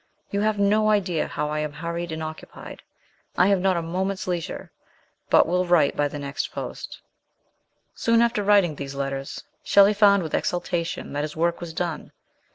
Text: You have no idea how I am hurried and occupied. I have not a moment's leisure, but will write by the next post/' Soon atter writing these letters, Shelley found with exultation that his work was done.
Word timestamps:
You 0.31 0.41
have 0.41 0.57
no 0.57 0.89
idea 0.89 1.27
how 1.27 1.49
I 1.49 1.59
am 1.59 1.73
hurried 1.73 2.11
and 2.11 2.23
occupied. 2.23 2.81
I 3.37 3.49
have 3.49 3.59
not 3.61 3.77
a 3.77 3.83
moment's 3.83 4.25
leisure, 4.25 4.71
but 5.29 5.45
will 5.47 5.63
write 5.67 5.95
by 5.95 6.07
the 6.07 6.17
next 6.17 6.51
post/' 6.51 6.97
Soon 7.93 8.19
atter 8.23 8.43
writing 8.43 8.73
these 8.77 8.95
letters, 8.95 9.43
Shelley 9.63 9.93
found 9.93 10.23
with 10.23 10.33
exultation 10.33 11.13
that 11.13 11.21
his 11.23 11.35
work 11.35 11.61
was 11.61 11.71
done. 11.71 12.11